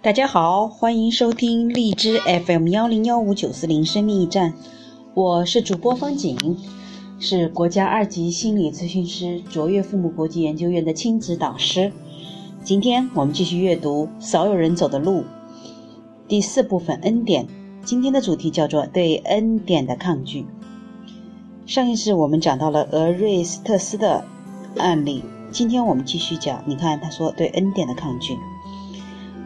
[0.00, 4.54] 大家好，欢迎收听荔枝 FM 幺零幺五九四零生命驿站，
[5.12, 6.56] 我是主播方景，
[7.18, 11.92] 是国家二级心理咨询师，卓越父母国际研究院的亲子导师。
[12.62, 15.22] 今天我们继续阅读《少有人走的路》
[16.28, 17.48] 第四部分恩典。
[17.82, 20.46] 今天的主题叫做对恩典的抗拒。
[21.66, 24.24] 上一次我们讲到了俄瑞斯特斯的
[24.76, 26.62] 案例，今天我们继续讲。
[26.66, 28.36] 你看，他说对恩典的抗拒。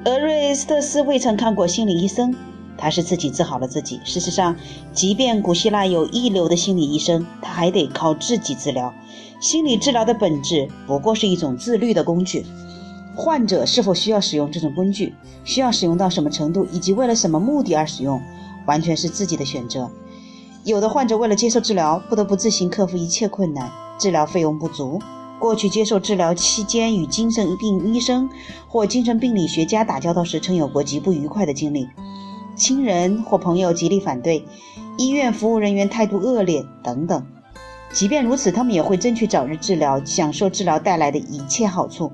[0.04, 2.34] 俄瑞斯特斯未曾看过心理医生，
[2.76, 4.00] 他是自己治好了自己。
[4.04, 4.56] 事实上，
[4.92, 8.92] 即便古希腊有一流的心理医生，他还得靠自己治疗。
[9.40, 12.44] 心理治疗的本质不过是一种自律的工具。
[13.14, 18.20] 患者是否需要使用这种工具，需要使用到什么程度，以及为了什么目的而使用，
[18.66, 19.88] 完全是自己的选择。
[20.64, 25.00] 有的患者为了接受治疗，不得不自行克服一切困难，治疗费用不足。
[25.42, 28.30] 过去接受治疗期间，与精神病医生
[28.68, 31.88] 或精神病理学家打交道时，曾有过极不愉快的经历。
[32.54, 34.44] 亲人或朋友极力反对，
[34.96, 37.26] 医院服务人员态度恶劣等等。
[37.92, 42.12] 即便如此，他们也会争取早日治疗，享受治疗带来的一切好处。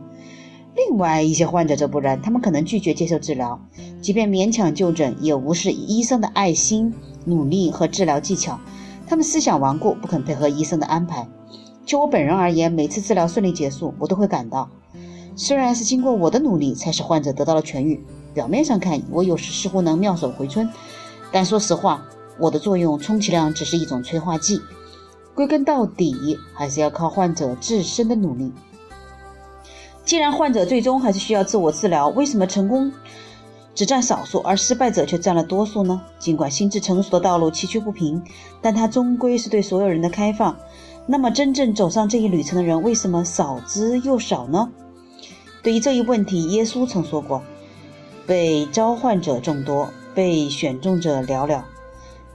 [0.75, 3.61] 另外一些患者则不然，他们可能拒绝接受治疗，
[4.01, 6.95] 即便勉强就诊，也无视医生的爱心、
[7.27, 8.59] 努力和治疗技巧。
[9.07, 11.29] 他们思想顽固，不肯配合医生的安排。
[11.89, 14.69] 就我本人而言，每次治疗顺利结束，我都会感到，
[15.35, 20.69] 虽然是经过我的努力才使患者得到了痊愈，表面上看我有时似乎能妙手回春，
[21.33, 22.05] 但说实话，
[22.39, 24.61] 我的作用充其量只是一种催化剂，
[25.35, 28.53] 归根到底还是要靠患者自身的努力。
[30.05, 32.93] 既然患者最终还是需要自我治疗，为什么成功
[33.75, 36.03] 只占少数，而失败者却占了多数呢？
[36.19, 38.23] 尽管心智成熟的道路崎岖不平，
[38.61, 40.55] 但它终归是对所有人的开放。
[41.11, 44.71] 那么，真正走上这一旅程的人为什么少之又少呢？
[45.63, 47.43] 对于这一问题，耶稣曾说过
[48.29, 51.63] ：“被召唤者众多，被选中者寥寥。”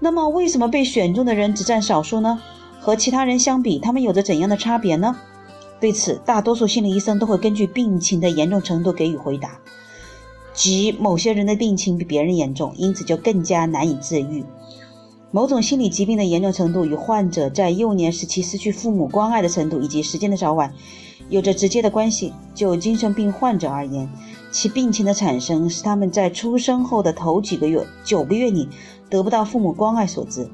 [0.02, 2.42] 那么，为什么被选中的人只占少数呢？
[2.82, 5.16] 和其他人相比，他们有着怎样的差别呢？
[5.80, 9.60] 对此，大多数心理医生都会根据病情的严重程度给予回答，
[10.52, 14.44] 即某些人的病情比别人严重，因此就更加难以治愈。
[15.36, 20.72] 某种心理疾病的严重程度与患者在幼年时期失去父母关爱的程度以及时间的早晚
[21.28, 22.32] 有着直接的关系。
[22.54, 24.08] 就精神病患者而言，
[24.52, 28.70] 其病情的产生是他们在出生后的头几个月、九个月里
[29.10, 30.48] 得不到父母关爱所致。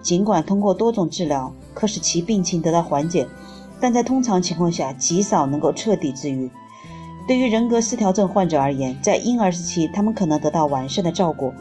[0.00, 3.28] 尽管通过多种治疗可使其病情得到缓解，
[3.78, 6.50] 但在通常情况下极少能够彻底治愈。
[7.28, 11.52] 对于人格失调症患者而言，在婴儿时期他们可能得到完善的照顾。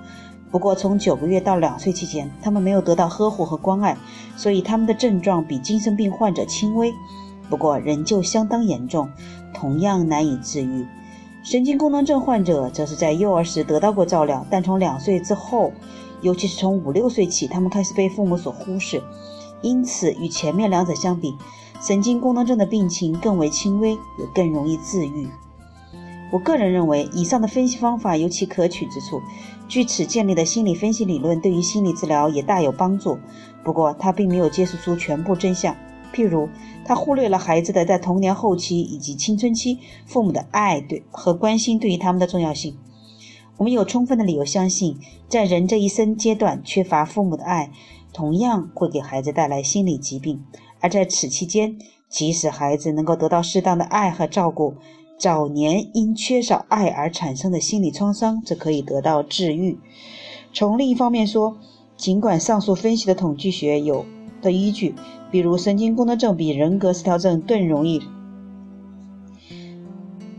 [0.54, 3.98] 不过，从九个月到两岁期间，他们没有得到呵护和关爱，
[4.38, 6.94] 所以他们的症状比精神病患者轻微，
[7.50, 9.10] 不过仍旧相当严重，
[9.52, 10.86] 同样难以治愈。
[11.44, 15.72] 神经功能症患者则是在幼儿时得到过照料，但从两岁之后，
[16.22, 19.02] 尤其是从五六岁起，他们开始被父母所忽视，
[19.64, 21.34] 因此与前面两者相比，
[21.82, 25.28] 神经功能症的病情更为轻微，也更容易治愈。
[26.34, 29.22] 我个人认为，以上的分析方法有其可取之处。
[29.68, 33.20] 据此建立的心理分析理论对于心理治疗也大有帮助。
[33.64, 35.76] 不过，它并没有揭示出全部真相。
[36.12, 36.50] 譬如，
[36.86, 39.78] 它忽略了孩子的在童年后期以及青春期
[40.08, 42.76] 父母的爱对和关心对于他们的重要性。
[43.58, 44.98] 我们有充分的理由相信，
[45.30, 47.72] 在人这一生阶段缺乏父母的爱，
[48.12, 50.44] 同样会给孩子带来心理疾病。
[50.80, 51.78] 而在此期间，
[52.10, 54.74] 即使孩子能够得到适当的爱和照顾，
[55.18, 59.78] 早年因缺少爱而产生的心理创伤则可以得到治愈。
[60.52, 61.58] 从另一方面说，
[61.96, 64.06] 尽管上述分析的统计学有
[64.42, 64.96] 的依据，
[65.32, 68.02] 比如神经功能症比人格失调症更容易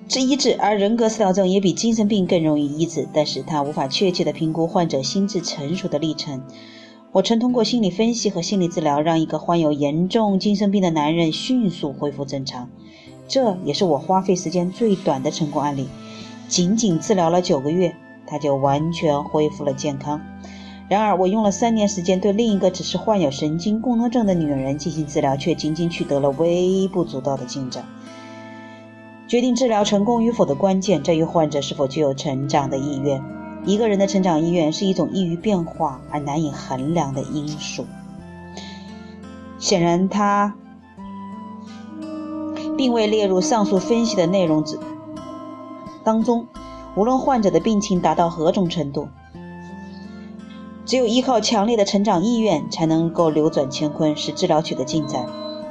[0.07, 6.43] 治医治，而人格失调症也比精神病更容易医治，但是它无法确切地评估患者心智成熟的历程。
[7.11, 12.69] 我曾通过心理分析和心理治疗，让一个患有严重精神病的男人迅速恢复正常。
[13.27, 15.89] 这也是我花费时间最短的成功案例，
[16.49, 17.95] 仅仅治疗了九个月，
[18.27, 20.21] 他就完全恢复了健康。
[20.89, 27.85] 然而，我用了三年时间对另一个只是患有神经功能症的女人进行治疗，却仅仅取得了微不足道的进展。
[29.27, 33.23] 决定治疗成功与否的关键在于患者是否具有成长的意愿。
[33.65, 37.87] 一个人的成长意愿是一种易于变化而难以衡量的因素。
[39.59, 40.55] 显然，他。
[42.77, 44.79] 并未列入上述分析的内容之
[46.03, 46.47] 当中。
[46.97, 49.09] 无论患者的病情达到何种程度，
[50.87, 55.27] 只有依靠强烈的成长意愿，才能够扭转乾坤，使治疗取得进展。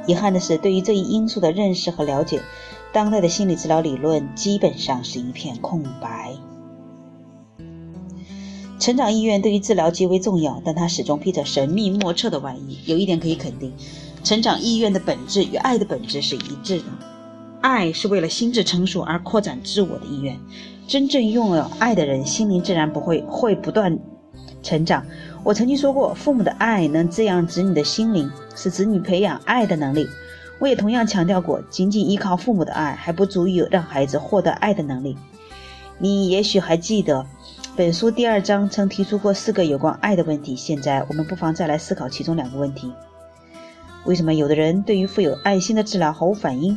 [0.06, 2.42] 遗憾的是，对于这一因素的认识和了解，
[2.92, 6.34] 当代的心理治疗理论基本上是一片空白。
[8.78, 12.78] 成长意愿对于治疗极为重要，但它始终披着神秘莫测的外衣。
[12.84, 13.72] 有一点可以肯定，
[14.24, 16.84] 成长意愿的本质与爱的本质是一致的。
[17.60, 20.36] 爱是为了心智成熟而扩展自我的意愿。
[20.88, 23.98] 真正拥有爱的人，心灵自然不会会不断
[24.62, 25.04] 成长。
[25.42, 30.06] 我曾经说过，父母的爱能滋养子女的心灵，使子女培养爱的能力。
[30.58, 35.16] 我也同样强调过，仅仅依靠父母的爱还不足以让孩子获得爱的能力。
[35.98, 37.26] 你也许还记得，
[37.76, 40.56] 本书第二章曾提出过四个有关爱的问题。
[40.56, 42.92] 现在我们不妨再来思考其中两个问题：
[44.04, 46.76] 为什么有的人对于富有爱心的治疗毫无反应，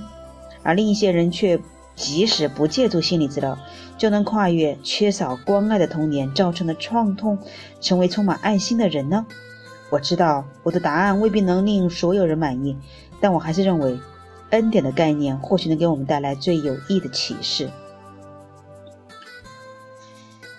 [0.63, 1.59] 而另一些人却？
[1.95, 3.57] 即使不借助心理治疗，
[3.97, 7.39] 就能跨越缺少关爱的童年造成的创痛，
[7.81, 9.25] 成为充满爱心的人呢？
[9.89, 12.77] 我知道我的答案未必能令所有人满意，
[13.19, 13.97] 但我还是认为，
[14.51, 17.67] 恩典的概念或许能给我们带来最有益的启示。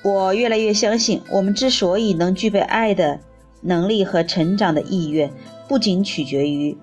[0.02, 3.20] 我越来越相信，我们之所以能具备爱的
[3.60, 5.32] 能力和成长的意愿，
[5.68, 6.76] 不仅取决于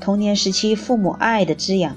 [0.00, 1.96] 童年时期父母爱的滋养。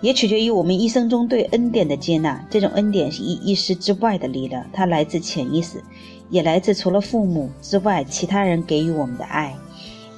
[0.00, 2.46] 也取决于我们一生中对恩典的接纳。
[2.48, 5.82] 这种恩典是一意识之外的力量，它来自潜意识，
[6.30, 9.56] 也来自除了父母之外其他人给予我们的爱，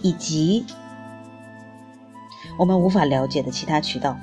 [0.03, 0.67] 以及
[2.58, 4.19] 我们无法了解的其他渠道。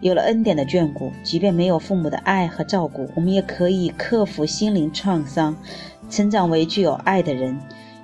[0.00, 5.54] 有了恩典的眷顾，即便没有父母的爱和照顾，我们也可以克服心灵创伤，
[6.08, 7.58] 成长为具有爱的人。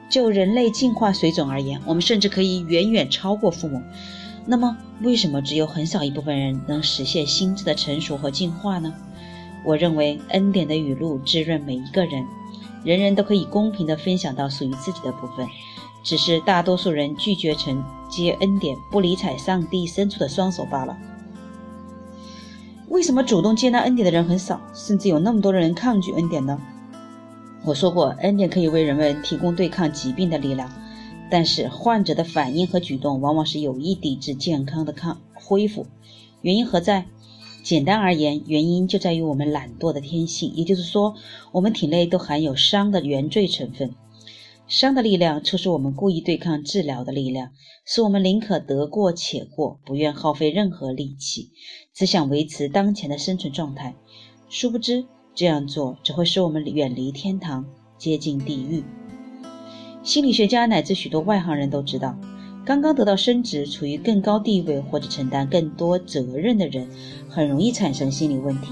[0.09, 3.83] 就人类进化水准而言，我们甚至可以远远超过父母。
[4.45, 8.95] 那么，为什么只有很少一部分人能实现心智的成熟和进化呢？
[9.65, 12.25] 我认为，恩典的雨露滋润每一个人，
[12.85, 15.45] 人人都可以公平地分享到属于自己的部分，
[16.05, 20.97] 只是大多数人拒绝承接恩典，不理睬上帝伸出的双手罢了。
[22.89, 26.61] 为什么主动接纳恩典的人很少，甚至有那么多的人抗拒恩典呢？
[27.65, 30.71] 我说过，恩典可以为人们提供对抗疾病的力量。
[31.29, 35.87] 但是患者的反应和举动往往是有意抵制健康的康恢复，
[36.43, 37.07] 原因何在？
[37.65, 41.17] 简单而言，原因就在于我们懒惰的天性，也就是说，
[41.51, 43.91] 我们体内都含有伤的原罪成分。
[44.69, 47.51] 伤的力量促使我们故意对抗治疗的力量，
[47.85, 51.51] 使我们宁可得过且过，不愿耗费任何力气，
[51.95, 53.95] 只想维持当前的生存状态。
[54.49, 55.05] 殊不知，
[55.37, 57.65] 这样做只会使我们远离天堂，
[57.97, 58.83] 接近地狱。
[60.03, 62.19] 心理学家乃至许多外行人都知道，
[62.65, 66.89] 刚刚得到升职、处于更高地位或者承担更多责任的人，
[67.29, 68.71] 很容易产生心理问题。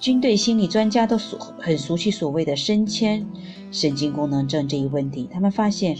[0.00, 3.26] 军队心理专家都熟很熟悉所谓的升迁
[3.72, 5.28] 神经功能症这一问题。
[5.32, 5.96] 他们发现，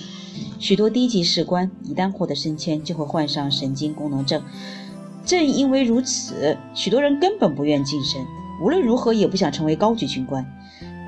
[0.60, 4.40] 许多低级士官一旦获得升迁，就会患上神经功能症。
[5.26, 8.24] 正因为如此，许多人根本不愿晋升，
[8.62, 10.46] 无论如何也不想成为高级军官。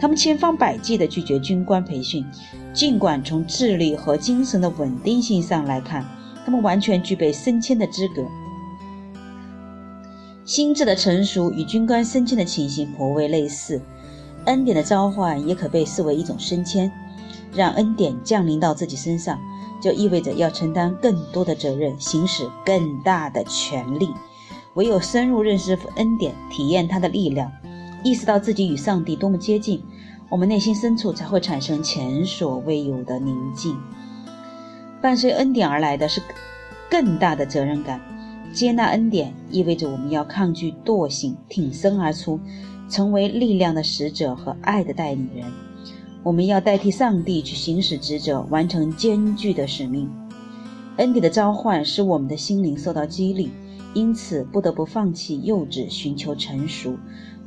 [0.00, 2.26] 他们千方百计地拒绝军官培训，
[2.72, 6.04] 尽管从智力和精神的稳定性上来看，
[6.44, 8.26] 他们完全具备升迁的资格。
[10.50, 13.80] 心智的成熟与军官升迁的情形颇为类似，
[14.46, 16.90] 恩典的召唤也可被视为一种升迁。
[17.54, 19.38] 让恩典降临到自己身上，
[19.80, 24.10] 就意味着要承担更多的责任，行使更大的权利。
[24.74, 27.52] 唯有深入认识恩典，体验它的力量。
[28.02, 29.80] 意识到自己与上帝多么接近，
[30.28, 33.76] 我们内心深处才会产生前所未有的宁静。
[35.00, 36.20] 伴随恩典而来的是
[36.90, 38.00] 更大的责任感。
[38.52, 42.38] 接纳恩典意味着我们要抗拒惰性，挺身而出，
[42.88, 45.46] 成为力量的使者和爱的代理人。
[46.22, 50.10] 我们要代替上帝去行使职责，完成艰巨的使命。
[50.96, 53.50] 恩典的召唤使我们的心灵受到激励，
[53.94, 56.96] 因此不得不放弃幼稚，寻求成熟。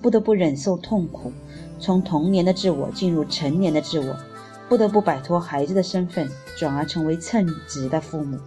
[0.02, 1.32] 不得不忍受痛苦，
[1.80, 4.18] 从童年的自我进入成年的自我，
[4.68, 8.38] 不得不摆脱孩子的身份，转而成为称职的父母。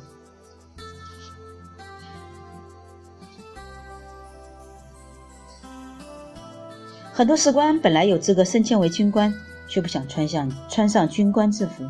[7.16, 9.32] 很多士官本来有资格升迁为军官，
[9.66, 11.82] 却不想穿上穿上军官制服，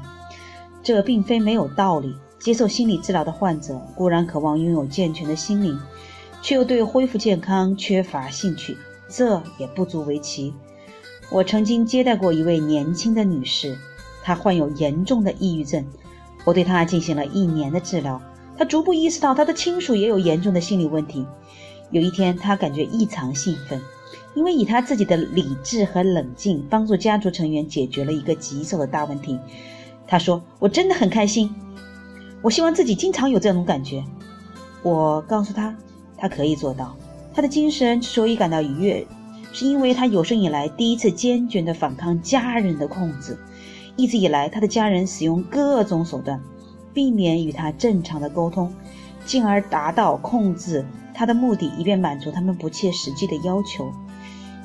[0.85, 2.14] 这并非没有道理。
[2.38, 5.76] 接受心理治疗的患者固然渴望拥有健全的心灵，
[6.42, 8.78] 却又对恢复健康缺乏兴趣。
[9.09, 10.54] 这也不足为奇。
[11.28, 13.76] 我曾经接待过一位年轻的女士，
[14.23, 15.85] 她患有严重的抑郁症。
[16.45, 18.23] 我对她进行了一年的治疗。
[18.56, 21.26] 她逐步意识到她的亲属也有严重的心理问题。
[21.90, 23.83] 有一天，她感觉异常兴奋，
[24.36, 29.40] 因为以他自己的理智和冷静，帮助家族成员解决了一个棘手的大问题。
[30.06, 31.52] 他说：“我真的很开心，
[32.42, 34.04] 我希望自己经常有这种感觉。”
[34.84, 35.74] 我告诉他
[36.18, 36.94] ：“他可以做到。
[37.32, 39.06] 他的精神之所以感到愉悦，
[39.52, 43.38] 是因为他有生以来第一次坚决地反抗家人的控制。
[43.96, 46.38] 一直以来，他的家人使用各种手段，
[46.92, 48.70] 避免与他正常的沟通，
[49.24, 53.90] 进而达到控制他的目的，以便满足他们不切实际的要求。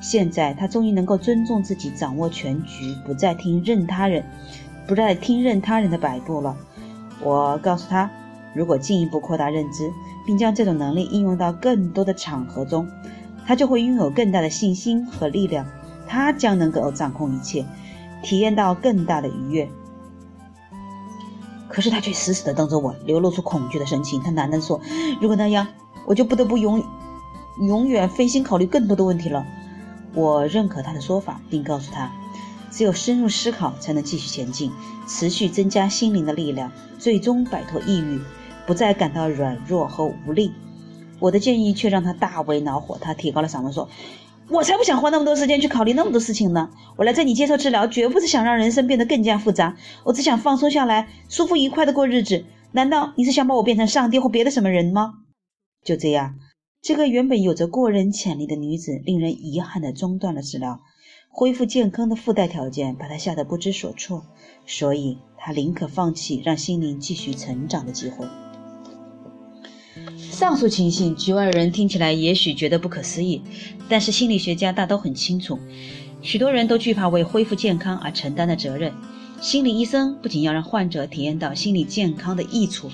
[0.02, 4.26] 现在，他终于能够尊重自己，掌握全局，不再听任他人，
[4.88, 6.58] 不再听任他人的摆布了。
[7.24, 8.10] 我告诉他，
[8.54, 9.92] 如果进一步扩大认知，
[10.26, 12.88] 并将这种能力应用到更多的场合中，
[13.46, 15.66] 他就会拥有更大的信心和力量，
[16.08, 17.64] 他将能够掌控一切。
[18.24, 19.68] 体验到更大的愉悦，
[21.68, 24.22] 可是他却死死地瞪着我，流露出恐惧的神情。
[24.22, 24.80] 他喃喃说
[25.20, 25.68] ：“如果那样，
[26.06, 26.84] 我就不得不永
[27.62, 29.44] 永远费心考虑更多的问题了。”
[30.14, 32.12] 我认可他的说法，并告诉他，
[32.70, 34.72] 只有深入思考，才能继续前进，
[35.08, 38.20] 持续增加心灵的力量，最终摆脱抑郁，
[38.66, 40.52] 不再感到软弱和无力。
[41.20, 43.90] 我的建议却让他大为恼火，他提高了嗓门说。
[44.50, 46.72] 我才不想花那么多时间去考虑那么多事情呢！
[46.98, 52.44] 我来这里接受治疗，绝不是想让人生变得更加复杂，我只想放松下来，舒服愉快的过日子。
[52.74, 55.14] 难道你是想把我变成上帝或别的什么人吗？
[55.86, 56.36] 就这样，
[56.82, 60.82] 这个原本有着过人潜力的女子，令人遗憾地中断了治疗。
[61.30, 64.26] 恢复健康的附带条件把她吓得不知所措，
[64.66, 68.26] 所以她宁可放弃让心灵继续成长的机会。
[70.18, 73.44] 上述情形，局外人听起来也许觉得不可思议，
[73.88, 75.60] 但是心理学家大都很清楚，
[76.24, 78.92] 许多人都惧怕为恢复健康而承担的责任。
[79.40, 82.90] 心理医生不仅要让患者体验到心理健康的益处，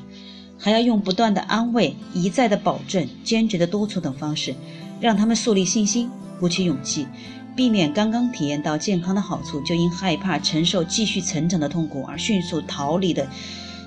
[0.57, 4.55] 还要用不断的安慰、一再的保证、坚决的督促等方式，
[4.99, 6.09] 让他们树立信心、
[6.39, 7.07] 鼓起勇气，
[7.55, 13.27] 避免刚刚体验到健康的好处，就因害怕承受继续成长的痛苦而迅速逃离的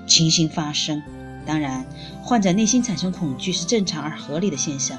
[0.07, 1.03] 情形发生。
[1.47, 1.85] 当然，
[2.23, 4.97] 患者内心产生恐惧是正常而合理的现象。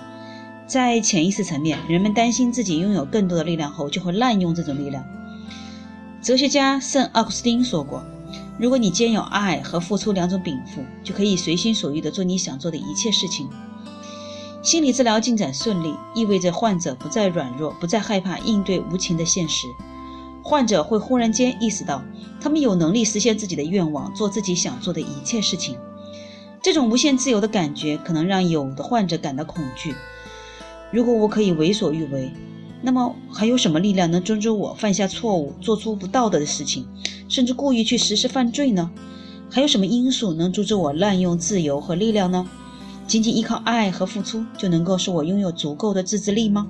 [0.68, 5.06] 在潜意识层面，人们担心自己拥有更多的力量后，就会滥用这种力量。
[6.22, 8.04] 哲学家圣奥古斯丁说过
[8.62, 13.50] ：“如果你兼有爱和付出两种禀赋，就可以随心所欲地做你想做的一切事情。”
[14.62, 19.66] 心理治疗进展顺利，意味着患者不再软弱，不再害怕应对无情的现实。
[20.44, 22.04] 患者会忽然间意识到，
[22.40, 25.76] 他们有能力实现自己的愿望，做自己想做的一切事情。
[26.62, 29.96] 这种无限自由的感觉可能让有的患者感到恐惧。
[30.92, 32.32] 如果我可以为所欲为，
[32.82, 36.86] 那么还有什么力量能阻止我犯下错误、做出不道德的事情，
[37.30, 38.90] 甚至故意去实施犯罪呢？
[39.50, 42.48] 还有什么因素能阻止我滥用自由和力量呢？
[43.08, 46.68] 仅仅依靠爱和付出就能够使我拥有足够的自制力吗？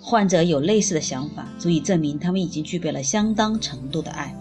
[0.00, 4.36] 患者有类似的想法，足以证明他们已经具备了相当程度的爱。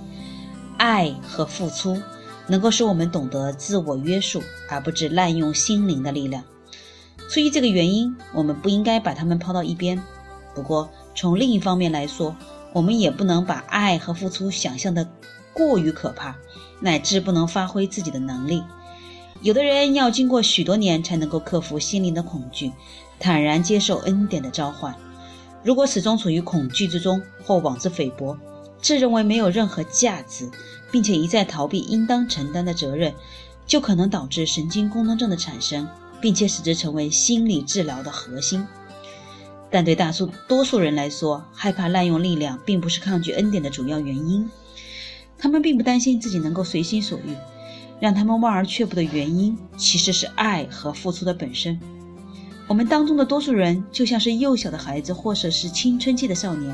[0.78, 1.98] 爱和付出。
[2.46, 6.44] 能够使我们懂得自我约束，而不只滥用心灵的力量。
[7.34, 10.00] 出于这个原因，我们不应该把他们抛到一边。
[10.54, 12.36] 不过，从另一方面来说，
[12.74, 15.10] 我们也不能把爱和付出想象的
[15.52, 16.36] 过于可怕，
[16.80, 18.62] 乃至不能发挥自己的能力。
[19.42, 22.72] 有的人要经过许多年才能够克服心灵的恐惧，
[23.20, 24.94] 坦然接受恩典的召唤。
[25.64, 28.38] 如果始终处于恐惧之中，或妄自菲薄，
[28.80, 30.48] 自认为没有任何价值。
[30.92, 33.12] 并且一再逃避应当承担的责任，
[33.66, 35.88] 就可能导致神经功能症的产生，
[36.24, 38.66] 并且使之成为心理治疗的核心。
[39.70, 44.50] 但对大数多数人来说，害怕滥用力量并不是抗拒恩典的主要原因。
[45.38, 47.36] 他们并不担心自己能够随心所欲，
[48.00, 51.78] 让他们望而却步的原因其实是爱和付出的本身。
[52.70, 56.74] 我们当中的多数人就像是幼小的孩子，或者是青春期的少年。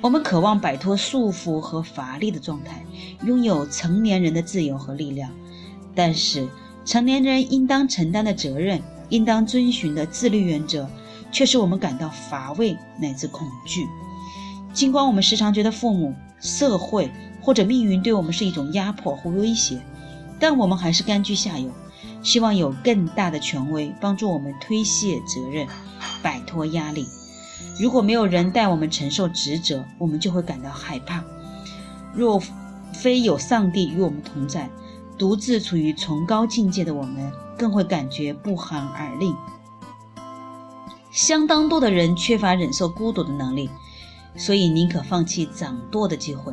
[0.00, 2.86] 我们渴望摆脱束缚和乏力的状态，
[3.26, 5.32] 拥有成年人的自由和力量。
[5.96, 6.46] 但是，
[6.84, 10.88] 成年人应当承担的责任、应当遵循的自律原则，
[11.32, 13.86] 却使我们感到乏味乃至恐惧。
[14.72, 17.10] 尽管我们时常觉得父母、社会
[17.40, 19.80] 或者命运对我们是一种压迫或威胁，
[20.38, 21.70] 但我们还是甘居下游，
[22.22, 25.66] 希望有更大的权威帮助我们推卸责任，
[26.22, 27.06] 摆脱压力。
[27.80, 31.24] 如果没有人带我们承受职责，我们就会感到害怕。
[32.14, 32.40] 若
[32.92, 34.68] 非有上帝与我们同在，
[35.18, 39.34] 独自处于崇高境界的我们，更会感觉不寒而栗。
[41.10, 43.70] 相当多的人缺乏忍受孤独的能力，
[44.36, 46.52] 所以宁可放弃掌舵的机会。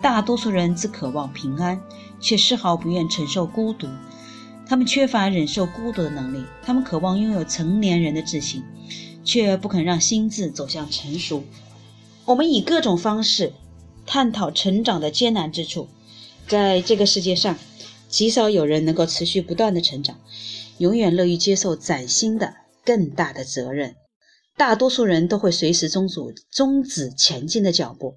[0.00, 1.80] 大多数人只渴望平安，
[2.20, 3.86] 却丝毫不愿承受孤独。
[4.66, 8.64] 他们缺乏忍受孤独的能力，他们渴望拥有成年人的自信。
[9.22, 11.44] 却不肯让心智走向成熟。
[12.24, 13.52] 我们以各种方式
[14.06, 15.88] 探讨成长的艰难之处。
[16.48, 17.56] 在这个世界上，
[18.10, 20.18] 极少有人能够持续不断的成长，
[20.78, 23.94] 永远乐于接受崭新的、更大的责任。
[24.56, 28.16] 大多数人都会随时终止终止前进的脚步，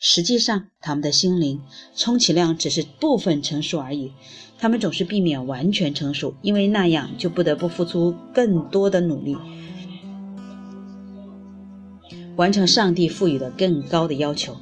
[0.00, 1.60] 实际上，他们的心灵
[1.96, 4.12] 充其量只是部分成熟而已。
[4.56, 9.36] 他们总是避免完全成熟，因为那样就不得不付出更多的努力，
[12.36, 14.56] 完成上帝赋予的更高的要求。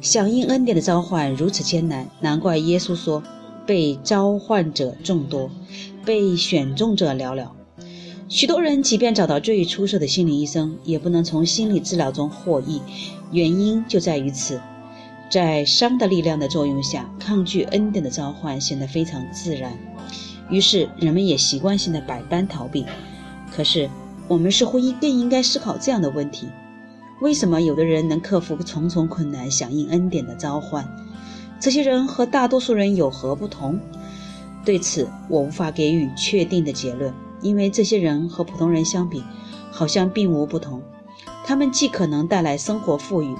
[0.00, 3.22] 响应恩典的召唤如此艰难，难怪耶稣说
[3.66, 5.50] ：“被召唤者众多，
[6.04, 7.48] 被选中者寥寥。”
[8.28, 12.80] 许多人即便找到最出色的心理医生，也不能从心理治疗中获益。
[13.30, 14.60] 原因就在于此，
[15.30, 19.72] 在伤的力量的作用下，抗拒恩典的召唤显得非常自然。
[20.50, 22.84] 于是人们也习惯性的百般逃避。
[23.52, 23.88] 可是
[24.26, 26.48] 我们似乎应更应该思考这样的问题：
[27.20, 30.84] 为什么有的人能克服重重困难，响应恩典的召唤？
[31.60, 33.78] 这些人和大多数人有何不同？
[34.64, 37.12] 对此，我无法给予确定的结论。
[37.40, 39.22] 因为这些人和普通人相比，
[39.70, 40.80] 好像并无不同。
[41.44, 43.36] 他们既可能带来生活富裕，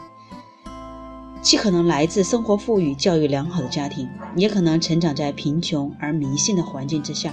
[1.40, 4.06] 既可能来自生活富裕、教育良好的家庭，
[4.36, 7.32] 也可能成长在贫穷而迷信的环境之下。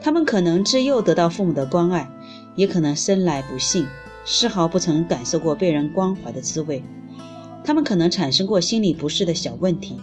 [0.00, 2.08] 他们可能自幼得到父母的关爱，
[2.54, 3.84] 也可能生来不幸，
[4.24, 6.84] 丝毫不曾感受过被人关怀的滋味。
[7.64, 9.96] 他们可能产生过心理不适的小问题，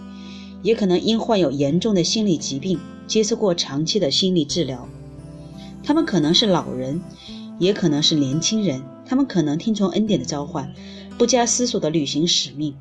[0.62, 4.88] 也可能因患有严重的心理疾病，接受过长期的心理治疗。
[5.84, 7.02] 他们可能是老人，
[7.60, 8.82] 也可能是年轻人。
[9.08, 10.74] 他们可能听从恩典的召唤，
[11.16, 12.74] 不加思索地履行使命，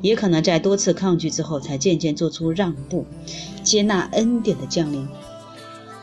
[0.00, 3.04] 也可能在多次抗拒之后才渐渐做出让步，
[3.64, 5.04] 接纳恩典的降临。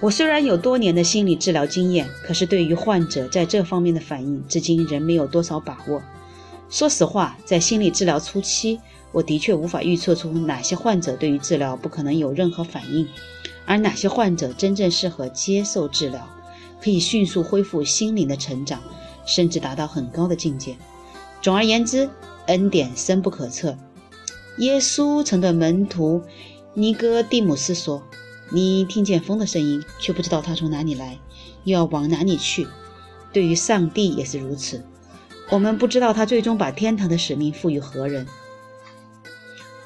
[0.02, 6.02] 我虽然有多年的心理治疗经验，可是对于患者在这方面的反应，至今仍没有多少把握。
[6.70, 8.80] 说实话，在心理治疗初期，
[9.12, 13.08] 我的确无法预测出哪些患者对于治疗不可能有任何反应，
[13.66, 16.28] 而哪些患者真正适合接受治疗。
[16.82, 18.82] 可以迅速恢复心灵的成长，
[19.26, 20.78] 甚至达到很高的境界。
[21.42, 22.10] 总而言之，
[22.46, 23.78] 恩典深不可测。
[24.60, 26.22] 耶稣曾对门徒
[26.74, 28.02] 尼哥底姆斯说
[28.54, 31.20] ：“你听见风的声音，却不知道它从哪里来，
[31.66, 32.66] 又要往哪里去。”
[33.34, 34.82] 对于上帝也是如此。
[35.50, 38.26] 我们不知道他最终把天堂的使命赋予何人。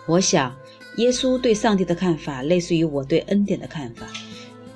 [0.05, 0.53] 我想，
[0.97, 4.05] 耶稣对上帝的看法类似于我对恩典的看法。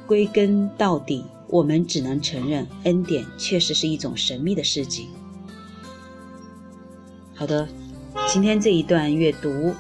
[0.06, 1.24] 归根到底。
[1.50, 5.08] 我们只能承认，恩典确实是一种神秘的事情。
[7.34, 7.66] 好的，
[8.28, 9.74] 今天这一段阅读，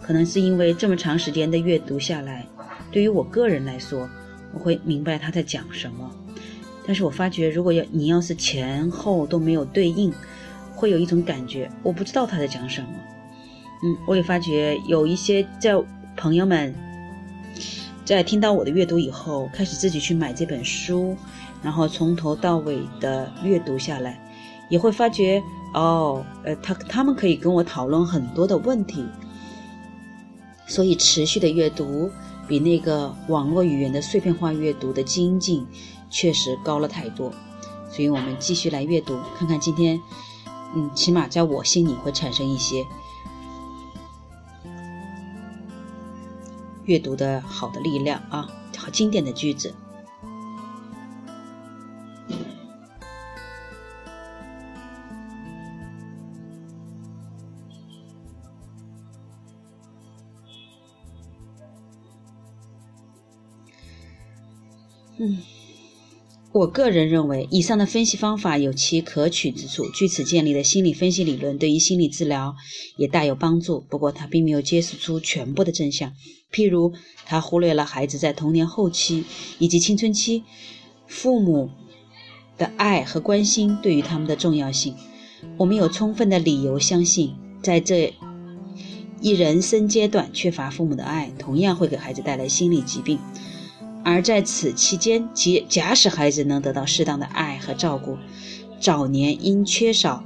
[0.00, 2.46] 可能是因为这么长时间的阅读下来，
[2.92, 4.08] 对于我个人来说，
[4.54, 6.08] 我会明白他在讲什么。
[6.86, 10.12] 但是我发觉，如果要你要是前后都没有对应，
[10.80, 12.88] 会有一种感觉，我不知道他在讲什么。
[13.82, 15.74] 嗯，我也发觉有一些在
[16.16, 16.74] 朋友们。
[18.02, 21.16] 在听到我的阅读以后，开始自己去买这本书，
[21.62, 24.18] 然后从头到尾的阅读下来，
[24.68, 25.40] 也会发觉
[25.74, 29.04] 哦，呃，他他们可以跟我讨论很多的问题，
[30.66, 32.10] 所以持续的阅读
[32.48, 35.64] 比那个网络语言的碎片化阅读的精进
[36.08, 37.30] 确实高了太多，
[37.92, 39.96] 所以我们继续来阅读，看看今天，
[40.74, 42.86] 嗯，起码在我心里会产生一些。
[46.84, 49.74] 阅读的好的力量啊，好经典的句子。
[65.18, 65.59] 嗯。
[66.52, 69.88] 我个人认为，以上的分析方法有其可取之处。
[69.90, 72.56] 据此建立的心理分析理论对于心理治疗
[72.96, 73.84] 也大有帮助。
[73.88, 76.12] 不过，它并没有揭示出全部的真相。
[76.52, 76.92] 譬如，
[77.24, 79.24] 它忽略了孩子在童年后期
[79.60, 80.42] 以及青春期
[81.06, 81.70] 父母
[82.58, 84.96] 的爱和关心对于他们的重要性。
[85.56, 88.12] 我们有充分的理由相信，在这
[89.20, 93.20] 一人生阶段缺乏父母的爱，同样会给孩子带来心理疾病。
[94.02, 98.16] 而在此期间，即假使孩子能得到适当的爱和照顾，
[98.80, 100.24] 早年因缺少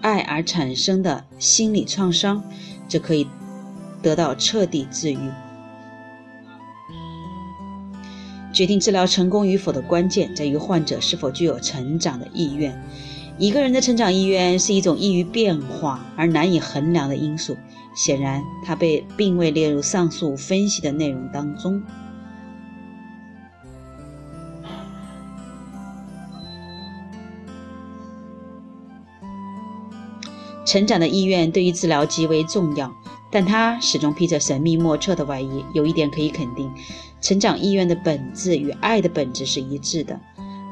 [0.00, 2.42] 爱而产生的心理创伤，
[2.88, 3.26] 就可以
[4.02, 5.18] 得到彻底治愈。
[8.52, 12.80] 决定治疗成功与否的关键，在于患者是否具有成长的意愿。
[13.36, 17.56] 一个人的成长意愿是一种易于变化而难以衡量的因素。
[17.96, 21.82] 显然，它被并未列入上述分析的内容当中。
[30.64, 32.92] 成长的意愿对于治疗极为重要，
[33.30, 35.64] 但它始终披着神秘莫测的外衣。
[35.72, 36.70] 有一点可以肯定，
[37.20, 40.18] 成长意愿的本质与爱的本质是一致的。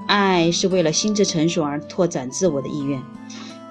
[0.07, 3.03] 爱是为了心智成熟而拓展自我的意愿。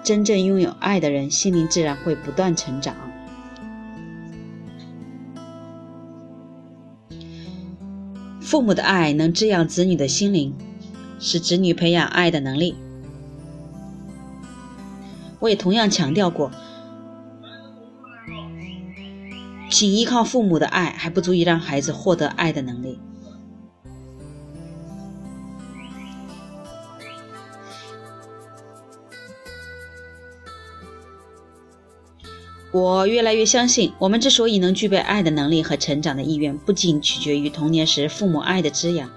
[0.04, 2.96] 真正拥有爱的人，心灵自然会不断成长。
[8.40, 10.54] 父母的爱能滋养子女的心灵，
[11.20, 12.76] 使子女培养爱的能力。
[15.42, 16.52] 我也同样强调过，
[19.70, 23.00] 仅依靠父母的爱还不足以让孩子获得爱的能力。
[32.72, 39.10] 我越来越相信，我们之所以能具备爱的能力和成长的意愿，不仅取决于童年时父母爱的滋养，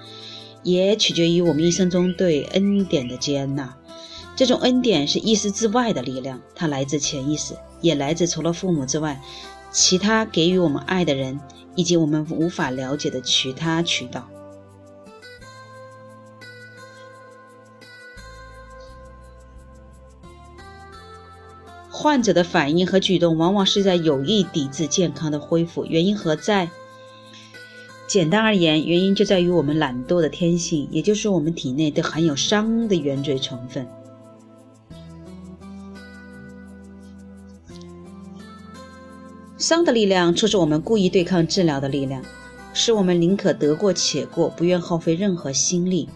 [0.62, 3.76] 也取决于我们一生中对恩典的接纳。
[4.36, 9.20] 这种恩典是意识之外的力量，它来自潜意识，也来自除了父母之外，
[9.70, 11.38] 其他给予我们爱的人，
[11.76, 14.28] 以及我们无法了解的其他渠道。
[21.90, 26.68] 患者的反应和举动往往是在有意抵制健康的恢复，原因何在？
[28.06, 33.88] 简单而言，原因就在于我们懒惰的天性，也就是我们体内都含有伤的原罪成分。
[39.56, 42.22] 伤的力量促使我们故意对抗治疗的力量，
[42.72, 46.08] 使我们宁可得过且过，不愿耗费任何心力，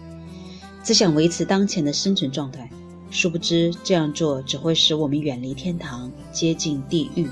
[0.83, 2.69] 只想维持当前的生存状态。
[3.09, 7.27] 殊不知，这样做只会使我们远离天堂，接近地狱。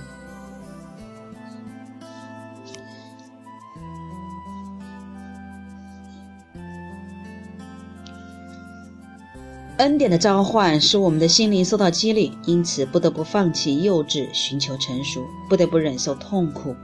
[9.77, 16.75] 恩典的召唤使我们的心灵受到激励，因此不得不放弃幼稚，寻求成熟；不得不忍受痛苦，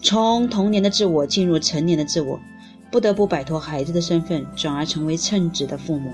[0.00, 2.38] 从童年的自我进入成年的自我；
[2.90, 6.10] 不得不摆脱孩子的身份，转而成为称职的父母。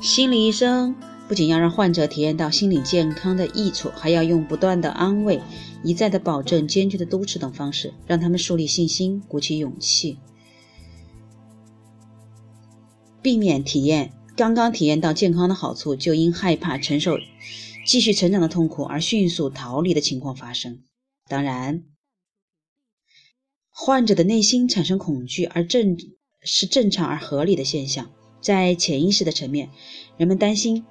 [0.00, 0.94] 心理医生
[1.28, 5.42] 不仅要让患者体验到心理健康的益处，还要用不断的安慰、
[5.84, 10.18] 一再的保证、坚决的督促等方式，让他们树立信心、鼓起勇气，
[13.20, 17.18] 避免体验刚刚体验到健康的好处，就因害怕承受
[17.86, 20.82] 继续成长的痛苦而迅速逃离的情况发生。
[21.28, 21.84] 当然，
[23.68, 25.96] 患者的内心产生恐惧而正
[26.40, 28.10] 是正常而合理的现象。
[28.40, 29.70] 在潜意识的层面，
[30.16, 30.84] 人们担心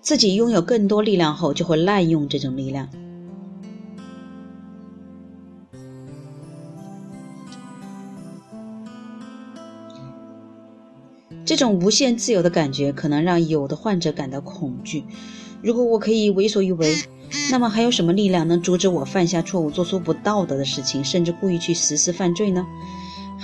[0.00, 2.88] 自己拥有更多力量后，就会滥用这种力量。
[11.44, 15.04] 这种无限自由的感觉，可能让有的患者感到恐惧。
[15.62, 16.94] 如果我可以为所欲为，
[17.50, 22.66] 那么还有什么力量能阻止我犯下错误、做出不道德的事情，甚至故意去实施犯罪呢？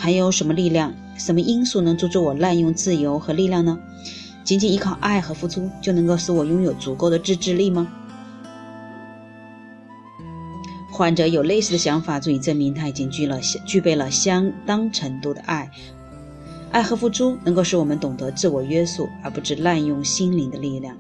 [0.05, 3.79] 还有什么力量、什么因素能阻止我滥用自由和力量呢？
[4.45, 7.91] 仅仅依靠爱和付出就能够使我拥有足够的自制力吗？
[10.93, 15.71] 患者有类似的想法，足以证明他已经具了具备了相当程度的爱。
[16.71, 20.95] 爱和付出能够使我们懂得自我约束，而不是滥用心灵的力量。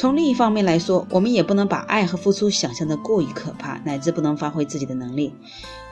[0.00, 5.32] 从另一方面来说，我们也不能把爱和付出想象的过于可怕，乃至不能发挥自己的能力。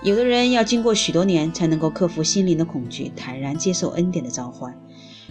[0.00, 4.72] 有的人要经过许多年才能够克服心灵的恐惧，坦然接受恩典的召唤。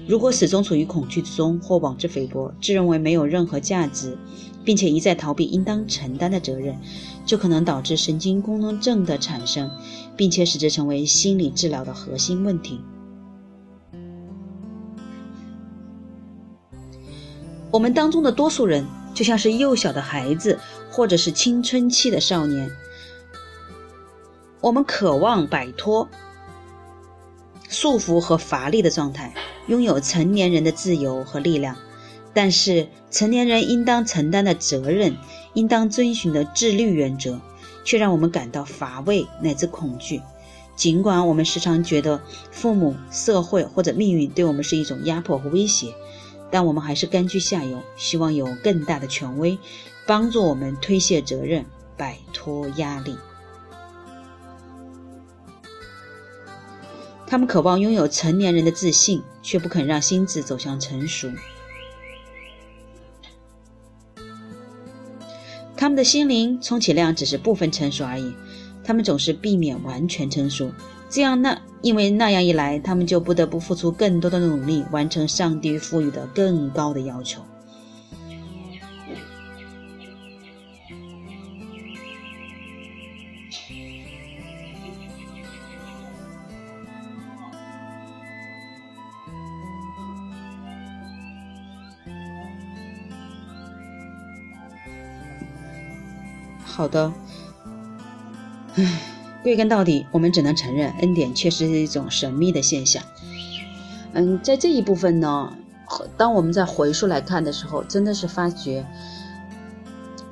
[0.06, 4.18] 如果始终处于恐惧之中，或妄自菲薄，自认为没有任何价值，
[4.66, 6.76] 并且一再逃避应当承担的责任，
[7.26, 9.72] 就可能导致神经功能症的产生，
[10.18, 12.82] 并且使之成为心理治疗的核心问题。
[17.76, 20.58] 我们当中的多数人就像是幼小的孩子，
[20.90, 22.72] 或者是青春期的少年。
[24.62, 26.08] 我们渴望摆脱
[27.68, 29.34] 束缚和乏力的状态，
[29.68, 31.76] 拥有成年人的自由和力量。
[32.34, 35.18] 但是，成年人应当承担的责任，
[35.54, 37.42] 应当遵循的自律原则，
[37.84, 40.22] 却让我们感到乏味乃至恐惧。
[40.78, 45.94] 尽管我们时常觉得父母、社会或者命运对我们是一种压迫和威胁。
[46.52, 49.58] 但我们还是甘居下游，希望有更大的权威
[50.06, 51.66] 帮助我们推卸责任、
[51.98, 53.18] 摆脱压力。
[57.28, 61.30] 他们渴望拥有成年人的自信，却不肯让心智走向成熟。
[65.76, 68.34] 他们的心灵充其量只是部分成熟而已。
[68.84, 70.72] 他们总是避免完全成熟，
[71.10, 77.42] 这样那因为那样一来，他们就不得不付出更多的努力，完成上帝赋予的更高的要求。
[96.64, 97.14] 好的。
[98.76, 99.15] 唉，
[99.46, 103.04] 归根到底，我们只能承认恩典确实是一种神秘的现象。
[104.14, 105.56] 嗯，在这一部分呢，
[106.18, 108.84] 当我们在回溯来看的时候，真的是发觉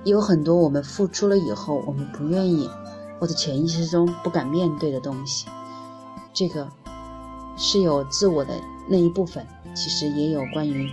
[0.03, 2.67] 有很多我们付出了以后，我们不愿意
[3.19, 5.45] 或者潜意识中不敢面对的东西。
[6.33, 6.67] 这个
[7.55, 8.55] 是有自我的
[8.89, 9.45] 那一部分，
[9.75, 10.89] 其实也有关于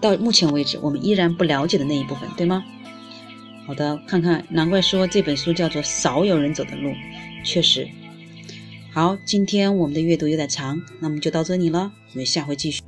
[0.00, 2.64] 到目前为止我们依然不了解的那一部分，对吗？
[3.70, 6.88] 好的，看看，难怪说这本书叫做《少有人走的路》，
[7.44, 7.88] 确实。
[8.92, 12.82] 好，今天我们的阅读有点长，那么就到这里了，我们下回继续。